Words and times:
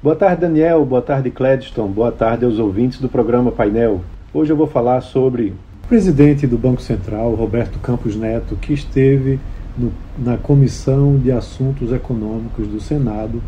Boa 0.00 0.14
tarde, 0.14 0.42
Daniel. 0.42 0.84
Boa 0.84 1.02
tarde, 1.02 1.28
Cledston. 1.28 1.88
Boa 1.88 2.12
tarde 2.12 2.44
aos 2.44 2.60
ouvintes 2.60 3.00
do 3.00 3.08
programa 3.08 3.50
Painel. 3.50 4.00
Hoje 4.32 4.52
eu 4.52 4.56
vou 4.56 4.68
falar 4.68 5.00
sobre 5.00 5.52
o 5.82 5.88
presidente 5.88 6.46
do 6.46 6.56
Banco 6.56 6.80
Central, 6.80 7.34
Roberto 7.34 7.80
Campos 7.80 8.14
Neto, 8.14 8.54
que 8.54 8.72
esteve 8.72 9.40
no, 9.76 9.92
na 10.16 10.36
Comissão 10.36 11.18
de 11.18 11.32
Assuntos 11.32 11.92
Econômicos 11.92 12.68
do 12.68 12.80
Senado 12.80 13.42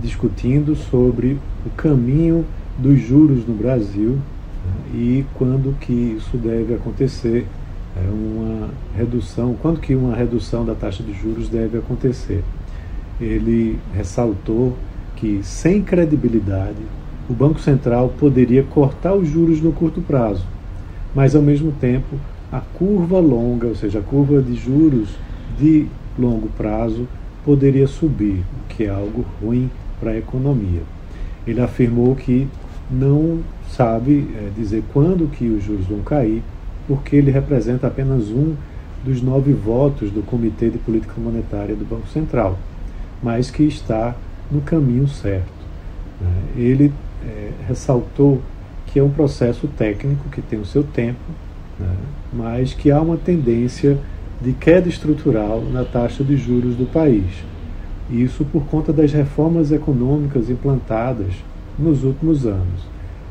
discutindo 0.00 0.76
sobre 0.76 1.40
o 1.66 1.70
caminho 1.70 2.46
dos 2.78 3.00
juros 3.00 3.44
no 3.44 3.54
Brasil 3.54 4.10
né, 4.12 4.94
e 4.94 5.26
quando 5.34 5.76
que 5.80 5.92
isso 5.92 6.36
deve 6.36 6.72
acontecer, 6.72 7.48
é 7.96 8.08
uma 8.08 8.68
redução, 8.96 9.56
quando 9.60 9.80
que 9.80 9.96
uma 9.96 10.14
redução 10.14 10.64
da 10.64 10.76
taxa 10.76 11.02
de 11.02 11.12
juros 11.14 11.48
deve 11.48 11.78
acontecer. 11.78 12.44
Ele 13.20 13.76
ressaltou 13.92 14.76
que, 15.16 15.40
sem 15.42 15.82
credibilidade, 15.82 16.76
o 17.28 17.32
Banco 17.32 17.58
Central 17.58 18.14
poderia 18.18 18.62
cortar 18.62 19.14
os 19.14 19.28
juros 19.28 19.60
no 19.60 19.72
curto 19.72 20.00
prazo, 20.00 20.44
mas, 21.14 21.34
ao 21.34 21.42
mesmo 21.42 21.72
tempo, 21.72 22.16
a 22.52 22.60
curva 22.60 23.18
longa, 23.18 23.66
ou 23.66 23.74
seja, 23.74 23.98
a 23.98 24.02
curva 24.02 24.40
de 24.40 24.54
juros 24.54 25.08
de 25.58 25.86
longo 26.18 26.48
prazo, 26.56 27.08
poderia 27.44 27.86
subir, 27.86 28.40
o 28.40 28.68
que 28.68 28.84
é 28.84 28.88
algo 28.88 29.24
ruim 29.42 29.70
para 29.98 30.12
a 30.12 30.18
economia. 30.18 30.82
Ele 31.46 31.60
afirmou 31.60 32.14
que 32.14 32.46
não 32.90 33.40
sabe 33.70 34.28
é, 34.34 34.50
dizer 34.56 34.82
quando 34.92 35.30
que 35.30 35.48
os 35.48 35.64
juros 35.64 35.86
vão 35.86 36.00
cair, 36.00 36.42
porque 36.86 37.16
ele 37.16 37.30
representa 37.30 37.86
apenas 37.86 38.28
um 38.30 38.54
dos 39.04 39.22
nove 39.22 39.52
votos 39.52 40.10
do 40.10 40.22
Comitê 40.22 40.70
de 40.70 40.78
Política 40.78 41.14
Monetária 41.18 41.74
do 41.74 41.84
Banco 41.84 42.08
Central, 42.08 42.58
mas 43.22 43.50
que 43.50 43.64
está 43.64 44.14
no 44.50 44.60
caminho 44.60 45.08
certo. 45.08 45.52
Né? 46.20 46.32
Ele 46.56 46.92
é, 47.24 47.50
ressaltou 47.66 48.40
que 48.86 48.98
é 48.98 49.02
um 49.02 49.10
processo 49.10 49.68
técnico 49.68 50.28
que 50.30 50.40
tem 50.40 50.58
o 50.58 50.64
seu 50.64 50.82
tempo, 50.82 51.20
né? 51.78 51.94
mas 52.32 52.72
que 52.72 52.90
há 52.90 53.00
uma 53.00 53.16
tendência 53.16 53.98
de 54.40 54.52
queda 54.52 54.88
estrutural 54.88 55.62
na 55.62 55.84
taxa 55.84 56.22
de 56.22 56.36
juros 56.36 56.76
do 56.76 56.86
país. 56.86 57.24
Isso 58.10 58.44
por 58.44 58.64
conta 58.66 58.92
das 58.92 59.12
reformas 59.12 59.72
econômicas 59.72 60.48
implantadas 60.48 61.32
nos 61.78 62.04
últimos 62.04 62.46
anos. 62.46 62.86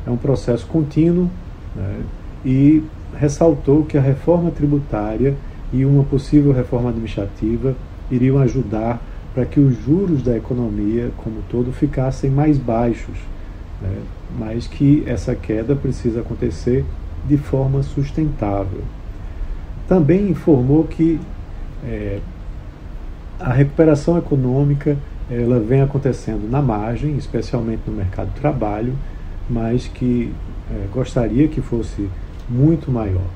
É 0.06 0.10
um 0.10 0.16
processo 0.16 0.66
contínuo 0.66 1.30
né? 1.74 2.00
e 2.44 2.82
ressaltou 3.18 3.84
que 3.84 3.96
a 3.96 4.00
reforma 4.00 4.50
tributária 4.50 5.34
e 5.72 5.84
uma 5.84 6.04
possível 6.04 6.52
reforma 6.52 6.90
administrativa 6.90 7.74
iriam 8.10 8.38
ajudar 8.38 9.00
para 9.36 9.44
que 9.44 9.60
os 9.60 9.76
juros 9.84 10.22
da 10.22 10.34
economia 10.34 11.10
como 11.18 11.42
todo 11.50 11.70
ficassem 11.70 12.30
mais 12.30 12.56
baixos, 12.56 13.18
né? 13.82 13.98
mas 14.38 14.66
que 14.66 15.04
essa 15.06 15.34
queda 15.34 15.76
precisa 15.76 16.20
acontecer 16.20 16.86
de 17.28 17.36
forma 17.36 17.82
sustentável. 17.82 18.80
Também 19.86 20.30
informou 20.30 20.84
que 20.84 21.20
é, 21.84 22.20
a 23.38 23.52
recuperação 23.52 24.16
econômica 24.16 24.96
ela 25.30 25.60
vem 25.60 25.82
acontecendo 25.82 26.50
na 26.50 26.62
margem, 26.62 27.18
especialmente 27.18 27.82
no 27.86 27.92
mercado 27.92 28.28
de 28.28 28.40
trabalho, 28.40 28.94
mas 29.50 29.86
que 29.86 30.32
é, 30.70 30.86
gostaria 30.94 31.46
que 31.46 31.60
fosse 31.60 32.08
muito 32.48 32.90
maior. 32.90 33.28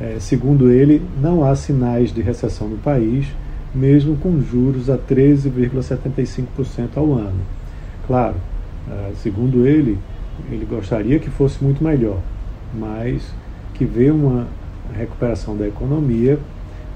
É, 0.00 0.16
segundo 0.20 0.70
ele, 0.70 1.02
não 1.20 1.42
há 1.42 1.56
sinais 1.56 2.14
de 2.14 2.22
recessão 2.22 2.68
no 2.68 2.78
país 2.78 3.26
mesmo 3.74 4.16
com 4.16 4.40
juros 4.40 4.88
a 4.88 4.96
13,75% 4.96 6.96
ao 6.96 7.12
ano. 7.14 7.40
Claro, 8.06 8.36
eh, 8.88 9.12
segundo 9.22 9.66
ele, 9.66 9.98
ele 10.50 10.64
gostaria 10.64 11.18
que 11.18 11.28
fosse 11.28 11.62
muito 11.62 11.82
melhor, 11.82 12.20
mas 12.72 13.32
que 13.74 13.84
vê 13.84 14.10
uma 14.10 14.46
recuperação 14.96 15.56
da 15.56 15.66
economia 15.66 16.38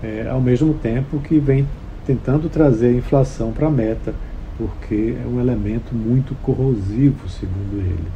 é, 0.03 0.29
ao 0.31 0.41
mesmo 0.41 0.75
tempo 0.75 1.19
que 1.19 1.39
vem 1.39 1.67
tentando 2.07 2.49
trazer 2.49 2.89
a 2.89 2.93
inflação 2.93 3.53
para 3.53 3.67
a 3.67 3.71
meta, 3.71 4.15
porque 4.57 5.17
é 5.23 5.27
um 5.27 5.41
elemento 5.41 5.95
muito 5.95 6.35
corrosivo, 6.43 7.29
segundo 7.29 7.81
ele. 7.81 8.09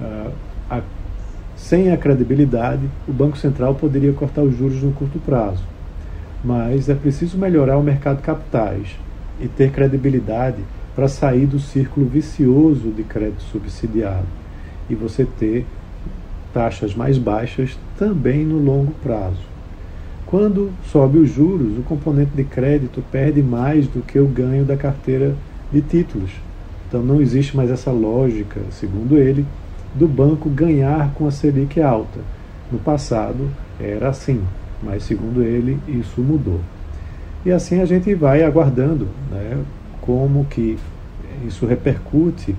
Ah, 0.00 0.30
a, 0.70 0.80
sem 1.56 1.90
a 1.90 1.96
credibilidade, 1.96 2.82
o 3.08 3.12
Banco 3.12 3.38
Central 3.38 3.74
poderia 3.74 4.12
cortar 4.12 4.42
os 4.42 4.56
juros 4.56 4.82
no 4.82 4.92
curto 4.92 5.18
prazo 5.18 5.62
mas 6.44 6.88
é 6.88 6.94
preciso 6.94 7.38
melhorar 7.38 7.78
o 7.78 7.82
mercado 7.82 8.16
de 8.16 8.22
capitais 8.22 8.96
e 9.40 9.46
ter 9.46 9.70
credibilidade 9.70 10.62
para 10.94 11.08
sair 11.08 11.46
do 11.46 11.58
círculo 11.58 12.06
vicioso 12.06 12.90
de 12.90 13.02
crédito 13.02 13.42
subsidiado 13.42 14.26
e 14.90 14.94
você 14.94 15.24
ter 15.24 15.64
taxas 16.52 16.94
mais 16.94 17.16
baixas 17.16 17.78
também 17.98 18.44
no 18.44 18.58
longo 18.58 18.92
prazo. 19.02 19.52
Quando 20.26 20.70
sobe 20.90 21.18
os 21.18 21.30
juros, 21.30 21.78
o 21.78 21.82
componente 21.82 22.32
de 22.34 22.44
crédito 22.44 23.02
perde 23.10 23.42
mais 23.42 23.86
do 23.86 24.02
que 24.02 24.18
o 24.18 24.26
ganho 24.26 24.64
da 24.64 24.76
carteira 24.76 25.34
de 25.72 25.80
títulos. 25.80 26.30
Então 26.88 27.02
não 27.02 27.20
existe 27.20 27.56
mais 27.56 27.70
essa 27.70 27.90
lógica, 27.90 28.60
segundo 28.70 29.16
ele, 29.16 29.46
do 29.94 30.08
banco 30.08 30.48
ganhar 30.48 31.12
com 31.14 31.26
a 31.26 31.30
Selic 31.30 31.80
alta. 31.80 32.20
No 32.70 32.78
passado 32.78 33.48
era 33.78 34.08
assim 34.08 34.42
mas 34.82 35.04
segundo 35.04 35.42
ele 35.42 35.78
isso 35.86 36.20
mudou. 36.20 36.60
E 37.44 37.50
assim 37.50 37.80
a 37.80 37.84
gente 37.84 38.14
vai 38.14 38.42
aguardando 38.42 39.08
né, 39.30 39.58
como 40.00 40.44
que 40.46 40.78
isso 41.46 41.66
repercute 41.66 42.54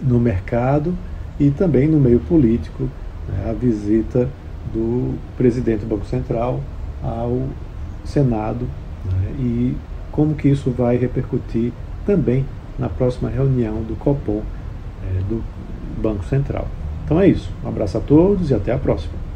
no 0.00 0.20
mercado 0.20 0.94
e 1.38 1.50
também 1.50 1.88
no 1.88 1.98
meio 1.98 2.20
político, 2.20 2.84
né, 3.28 3.50
a 3.50 3.52
visita 3.52 4.28
do 4.72 5.14
presidente 5.36 5.80
do 5.80 5.86
Banco 5.86 6.06
Central 6.06 6.60
ao 7.02 7.42
Senado 8.04 8.66
né, 9.04 9.32
e 9.38 9.76
como 10.12 10.34
que 10.34 10.48
isso 10.48 10.70
vai 10.70 10.96
repercutir 10.96 11.72
também 12.06 12.44
na 12.78 12.88
próxima 12.88 13.28
reunião 13.28 13.82
do 13.82 13.96
Copom 13.96 14.42
é, 15.02 15.20
do 15.28 15.42
Banco 16.00 16.24
Central. 16.24 16.66
Então 17.04 17.20
é 17.20 17.26
isso. 17.26 17.50
Um 17.64 17.68
abraço 17.68 17.98
a 17.98 18.00
todos 18.00 18.50
e 18.50 18.54
até 18.54 18.72
a 18.72 18.78
próxima. 18.78 19.27